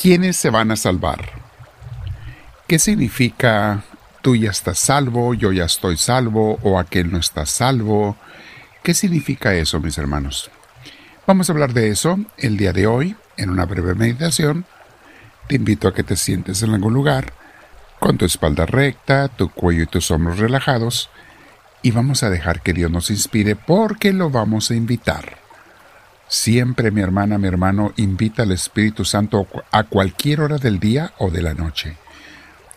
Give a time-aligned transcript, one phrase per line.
[0.00, 1.28] ¿Quiénes se van a salvar?
[2.68, 3.82] ¿Qué significa
[4.22, 8.16] tú ya estás salvo, yo ya estoy salvo o aquel no está salvo?
[8.84, 10.52] ¿Qué significa eso, mis hermanos?
[11.26, 14.66] Vamos a hablar de eso el día de hoy en una breve meditación.
[15.48, 17.32] Te invito a que te sientes en algún lugar
[17.98, 21.10] con tu espalda recta, tu cuello y tus hombros relajados
[21.82, 25.47] y vamos a dejar que Dios nos inspire porque lo vamos a invitar.
[26.28, 31.30] Siempre mi hermana, mi hermano, invita al Espíritu Santo a cualquier hora del día o
[31.30, 31.96] de la noche.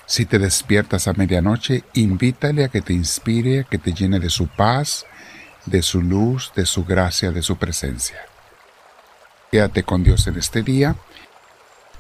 [0.05, 4.29] Si te despiertas a medianoche, invítale a que te inspire, a que te llene de
[4.29, 5.05] su paz,
[5.65, 8.17] de su luz, de su gracia, de su presencia.
[9.51, 10.95] Quédate con Dios en este día.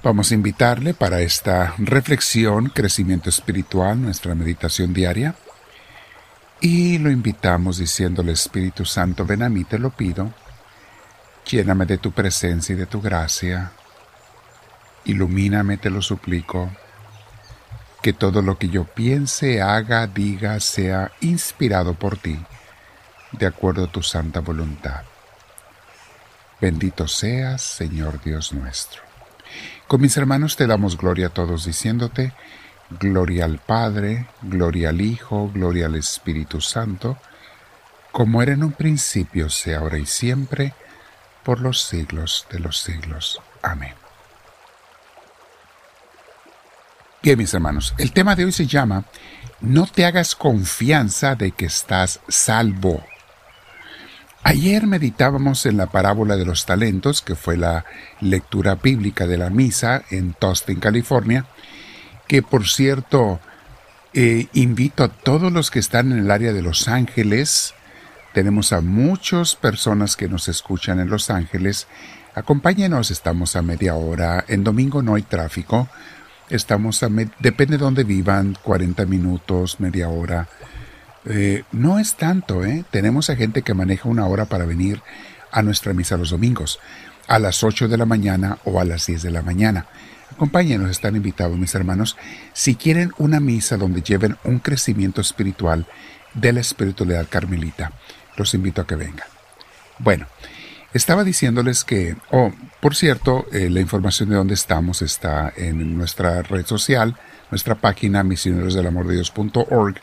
[0.03, 5.35] Vamos a invitarle para esta reflexión, crecimiento espiritual, nuestra meditación diaria.
[6.61, 10.33] Y lo invitamos diciéndole, Espíritu Santo, ven a mí, te lo pido
[11.49, 13.71] Lléname de tu presencia y de tu gracia.
[15.05, 16.71] Ilumíname, te lo suplico.
[18.01, 22.39] Que todo lo que yo piense, haga, diga, sea inspirado por ti,
[23.31, 25.03] de acuerdo a tu santa voluntad.
[26.59, 29.01] Bendito seas, Señor Dios nuestro.
[29.87, 32.33] Con mis hermanos te damos gloria a todos diciéndote,
[32.99, 37.17] Gloria al Padre, gloria al Hijo, gloria al Espíritu Santo,
[38.11, 40.73] como era en un principio, sea ahora y siempre,
[41.43, 43.39] por los siglos de los siglos.
[43.61, 43.93] Amén.
[47.23, 49.05] Bien, mis hermanos, el tema de hoy se llama
[49.59, 53.03] No te hagas confianza de que estás salvo.
[54.43, 57.85] Ayer meditábamos en la parábola de los talentos, que fue la
[58.21, 61.45] lectura bíblica de la misa en Tustin, California,
[62.27, 63.39] que por cierto
[64.13, 67.75] eh, invito a todos los que están en el área de Los Ángeles
[68.33, 71.87] tenemos a muchas personas que nos escuchan en Los Ángeles.
[72.33, 74.45] Acompáñenos, estamos a media hora.
[74.47, 75.89] En domingo no hay tráfico.
[76.49, 77.09] Estamos a,
[77.39, 80.47] depende de dónde vivan, 40 minutos, media hora.
[81.25, 82.83] Eh, no es tanto, ¿eh?
[82.89, 85.01] Tenemos a gente que maneja una hora para venir
[85.51, 86.79] a nuestra misa los domingos,
[87.27, 89.85] a las 8 de la mañana o a las 10 de la mañana.
[90.31, 92.17] Acompáñenos, están invitados mis hermanos.
[92.53, 95.85] Si quieren una misa donde lleven un crecimiento espiritual
[96.33, 97.91] de la espiritualidad carmelita,
[98.41, 99.27] los invito a que vengan.
[99.99, 100.27] Bueno,
[100.93, 106.41] estaba diciéndoles que, oh, por cierto, eh, la información de dónde estamos está en nuestra
[106.41, 107.15] red social,
[107.49, 109.95] nuestra página misionerosdelamordedios.org,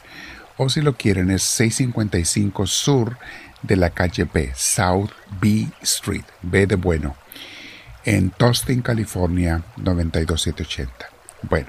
[0.56, 3.18] o si lo quieren es 655 Sur
[3.62, 5.10] de la calle B, South
[5.40, 7.16] B Street, B de bueno,
[8.04, 11.10] en Tustin, California 92780.
[11.42, 11.68] Bueno,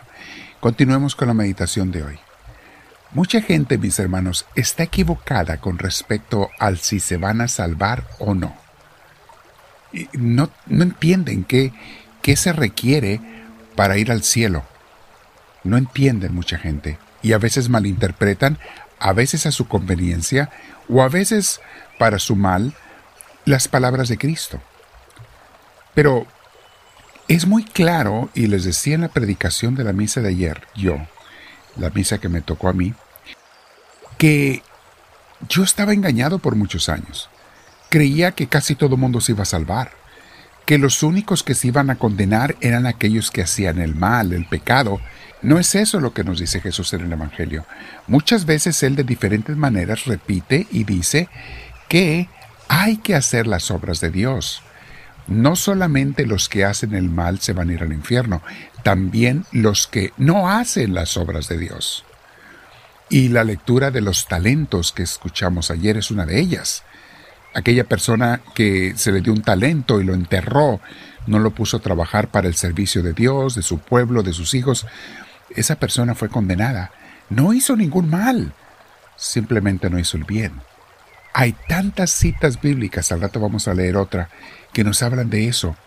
[0.60, 2.20] continuemos con la meditación de hoy.
[3.12, 8.36] Mucha gente, mis hermanos, está equivocada con respecto al si se van a salvar o
[8.36, 8.56] no.
[10.14, 11.74] No, no entienden qué,
[12.22, 13.20] qué se requiere
[13.76, 14.64] para ir al cielo.
[15.64, 18.60] No entienden mucha gente y a veces malinterpretan,
[19.00, 20.50] a veces a su conveniencia
[20.88, 21.62] o a veces
[21.98, 22.74] para su mal,
[23.46, 24.62] las palabras de Cristo.
[25.96, 26.28] Pero
[27.28, 30.98] es muy claro, y les decía en la predicación de la misa de ayer, yo,
[31.80, 32.94] la misa que me tocó a mí,
[34.18, 34.62] que
[35.48, 37.30] yo estaba engañado por muchos años.
[37.90, 39.92] Creía que casi todo mundo se iba a salvar,
[40.66, 44.46] que los únicos que se iban a condenar eran aquellos que hacían el mal, el
[44.46, 45.00] pecado.
[45.42, 47.66] No es eso lo que nos dice Jesús en el Evangelio.
[48.08, 51.28] Muchas veces Él de diferentes maneras repite y dice
[51.88, 52.30] que
[52.68, 54.62] hay que hacer las obras de Dios.
[55.30, 58.42] No solamente los que hacen el mal se van a ir al infierno,
[58.84, 62.04] también los que no hacen las obras de Dios.
[63.10, 66.84] Y la lectura de los talentos que escuchamos ayer es una de ellas.
[67.54, 70.82] Aquella persona que se le dio un talento y lo enterró,
[71.28, 74.56] no lo puso a trabajar para el servicio de Dios, de su pueblo, de sus
[74.56, 74.88] hijos,
[75.56, 76.92] esa persona fue condenada.
[77.30, 78.54] No hizo ningún mal,
[79.16, 80.54] simplemente no hizo el bien.
[81.40, 84.28] Hay tantas citas bíblicas, al rato vamos a leer otra,
[84.74, 85.78] que nos hablan de eso.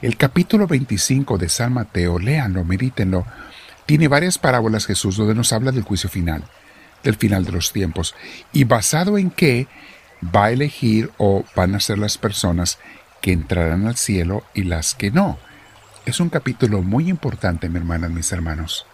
[0.00, 3.26] El capítulo 25 de San Mateo, léanlo, medítenlo,
[3.84, 6.44] tiene varias parábolas Jesús donde nos habla del juicio final
[7.02, 8.14] del final de los tiempos
[8.50, 9.66] y basado en qué
[10.34, 12.78] va a elegir o van a ser las personas
[13.20, 15.36] que entrarán al cielo y las que no.
[16.06, 18.86] Es un capítulo muy importante, mi hermana, mis hermanos.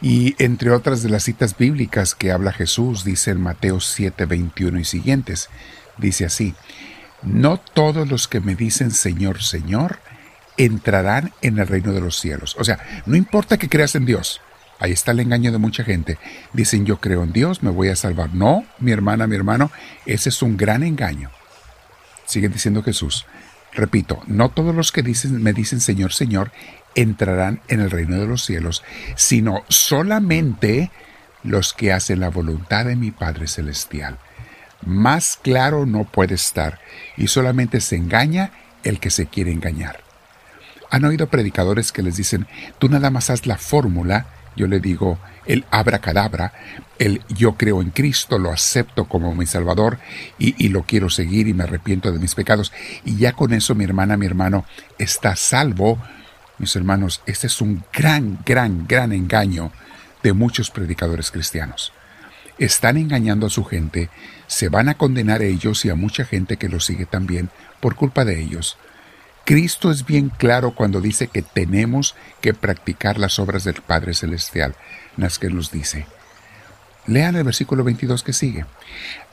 [0.00, 4.80] Y entre otras de las citas bíblicas que habla Jesús, dice en Mateo 7, 21
[4.80, 5.48] y siguientes,
[5.96, 6.54] dice así,
[7.22, 9.98] No todos los que me dicen Señor, Señor,
[10.56, 12.56] entrarán en el reino de los cielos.
[12.58, 14.40] O sea, no importa que creas en Dios,
[14.78, 16.18] Ahí está el engaño de mucha gente.
[16.52, 18.34] Dicen yo creo en Dios, me voy a salvar.
[18.34, 19.70] No, mi hermana, mi hermano,
[20.04, 21.30] ese es un gran engaño.
[22.26, 23.24] Sigue diciendo Jesús.
[23.76, 26.50] Repito, no todos los que dicen, me dicen Señor, Señor,
[26.94, 28.82] entrarán en el reino de los cielos,
[29.16, 30.90] sino solamente
[31.42, 34.18] los que hacen la voluntad de mi Padre Celestial.
[34.84, 36.80] Más claro no puede estar,
[37.18, 38.50] y solamente se engaña
[38.82, 40.00] el que se quiere engañar.
[40.90, 42.46] ¿Han oído predicadores que les dicen,
[42.78, 44.26] tú nada más haz la fórmula?
[44.56, 46.52] Yo le digo, el abracadabra,
[46.98, 49.98] el yo creo en Cristo, lo acepto como mi Salvador
[50.38, 52.72] y, lo quiero seguir y me arrepiento de mis pecados.
[53.04, 54.64] Y ya con eso mi hermana, mi hermano,
[54.98, 55.98] está salvo.
[56.58, 59.72] Mis hermanos, este es un gran, gran, gran engaño
[60.22, 61.92] de muchos predicadores cristianos.
[62.58, 64.08] Están engañando a su gente,
[64.46, 67.50] se van a condenar ellos y a mucha gente que los sigue también
[67.80, 68.78] por culpa de ellos.
[69.46, 74.74] Cristo es bien claro cuando dice que tenemos que practicar las obras del Padre Celestial,
[75.16, 76.04] las que nos dice.
[77.06, 78.66] Lean el versículo 22 que sigue.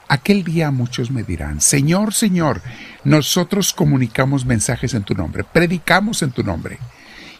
[0.07, 2.61] Aquel día muchos me dirán, Señor, Señor,
[3.03, 6.77] nosotros comunicamos mensajes en tu nombre, predicamos en tu nombre,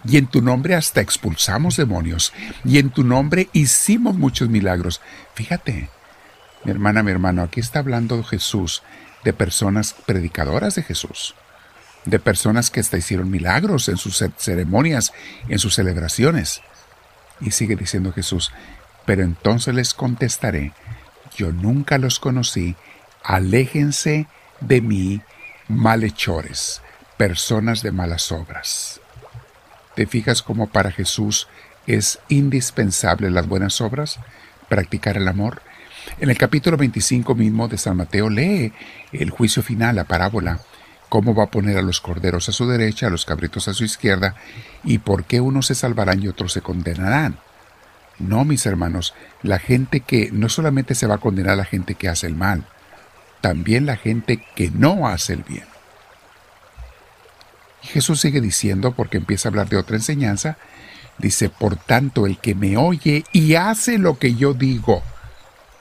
[0.04, 2.34] y en tu nombre hasta expulsamos demonios,
[2.66, 5.00] y en tu nombre hicimos muchos milagros.
[5.36, 5.92] Fíjate,
[6.64, 8.82] mi hermana, mi hermano, aquí está hablando Jesús
[9.24, 11.36] de personas predicadoras de Jesús
[12.06, 15.14] de personas que hasta hicieron milagros en sus ceremonias,
[15.48, 16.62] en sus celebraciones.
[17.40, 18.52] Y sigue diciendo Jesús,
[19.06, 20.74] pero entonces les contestaré,
[21.36, 22.76] yo nunca los conocí,
[23.24, 24.28] aléjense
[24.60, 25.22] de mí,
[25.68, 26.82] malhechores,
[27.18, 29.02] personas de malas obras.
[29.96, 31.48] ¿Te fijas cómo para Jesús
[31.86, 34.20] es indispensable las buenas obras?
[34.70, 35.62] Practicar el amor.
[36.20, 38.74] En el capítulo 25 mismo de San Mateo lee
[39.12, 40.60] el juicio final, la parábola,
[41.14, 43.84] cómo va a poner a los corderos a su derecha, a los cabritos a su
[43.84, 44.34] izquierda,
[44.84, 47.38] y por qué unos se salvarán y otros se condenarán.
[48.18, 49.14] No, mis hermanos,
[49.44, 52.34] la gente que no solamente se va a condenar a la gente que hace el
[52.34, 52.66] mal,
[53.42, 55.66] también la gente que no hace el bien.
[57.84, 60.58] Y Jesús sigue diciendo, porque empieza a hablar de otra enseñanza,
[61.20, 65.04] dice, por tanto, el que me oye y hace lo que yo digo,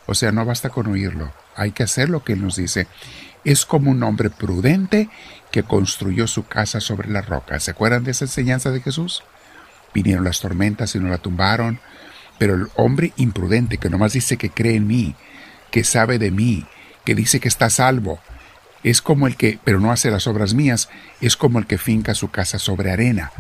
[0.04, 2.86] o sea, no basta con oírlo, hay que hacer lo que Él nos dice
[3.44, 5.08] es como un hombre prudente
[5.50, 7.58] que construyó su casa sobre la roca.
[7.60, 9.22] ¿Se acuerdan de esa enseñanza de Jesús?
[9.94, 11.80] Vinieron las tormentas y no la tumbaron,
[12.38, 15.14] pero el hombre imprudente que nomás dice que cree en mí,
[15.70, 16.66] que sabe de mí,
[17.04, 18.20] que dice que está salvo,
[18.82, 20.88] es como el que, pero no hace las obras mías,
[21.20, 23.30] es como el que finca su casa sobre arena.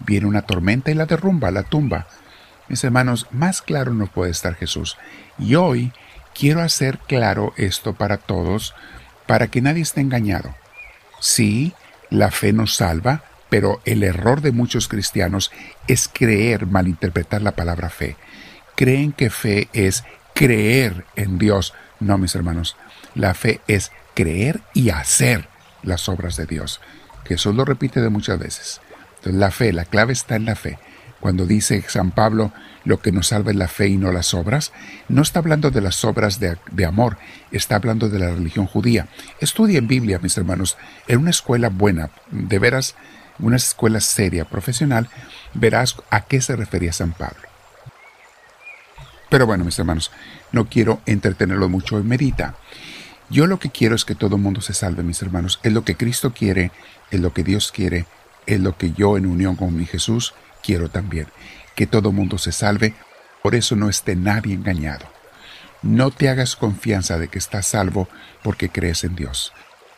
[0.00, 2.06] Viene una tormenta y la derrumba, la tumba.
[2.68, 4.96] Mis hermanos, más claro no puede estar Jesús.
[5.38, 5.92] Y hoy
[6.34, 8.74] quiero hacer claro esto para todos,
[9.26, 10.54] para que nadie esté engañado.
[11.20, 11.72] Sí,
[12.10, 15.50] la fe nos salva, pero el error de muchos cristianos
[15.86, 18.16] es creer, malinterpretar la palabra fe.
[18.74, 20.04] Creen que fe es
[20.34, 21.72] creer en Dios.
[22.00, 22.76] No, mis hermanos,
[23.14, 25.48] la fe es creer y hacer
[25.82, 26.80] las obras de Dios.
[27.24, 28.80] Jesús lo repite de muchas veces.
[29.16, 30.78] Entonces, la fe, la clave está en la fe.
[31.24, 32.52] Cuando dice San Pablo,
[32.84, 34.72] lo que nos salva es la fe y no las obras,
[35.08, 37.16] no está hablando de las obras de, amor,
[37.50, 39.08] está hablando de la religión judía.
[39.40, 40.76] Estudien Biblia, mis hermanos,
[41.08, 42.94] en una escuela buena, de veras,
[43.38, 45.08] una escuela seria, profesional,
[45.54, 47.48] verás a qué se refería San Pablo.
[49.30, 50.10] Pero bueno, mis hermanos,
[50.52, 52.54] no quiero entretenerlo mucho en medita.
[53.30, 55.58] Yo lo que quiero es que todo el mundo se salve, mis hermanos.
[55.62, 56.70] Es lo que Cristo quiere,
[57.10, 58.04] es lo que Dios quiere,
[58.44, 61.26] es lo que yo en unión con mi Jesús quiero también
[61.74, 62.94] que todo mundo se salve,
[63.42, 65.06] por eso no esté nadie engañado.
[65.82, 68.08] No te hagas confianza de que estás salvo
[68.42, 69.52] porque crees en Dios.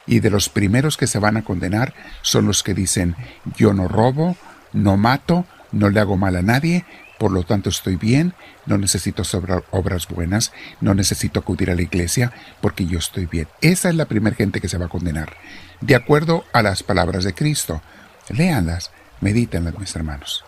[0.06, 3.16] Y de los primeros que se van a condenar son los que dicen,
[3.56, 4.36] yo no robo,
[4.72, 6.84] no mato, no le hago mal a nadie,
[7.18, 8.34] por lo tanto estoy bien,
[8.66, 9.22] no necesito
[9.70, 13.48] obras buenas, no necesito acudir a la iglesia porque yo estoy bien.
[13.60, 15.36] Esa es la primera gente que se va a condenar,
[15.80, 17.80] de acuerdo a las palabras de Cristo.
[18.28, 20.44] Léanlas, medítenlas, mis hermanos.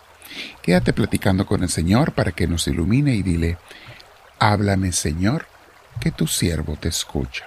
[0.62, 3.58] Quédate platicando con el Señor para que nos ilumine y dile,
[4.38, 5.46] háblame Señor,
[6.00, 7.44] que tu siervo te escucha.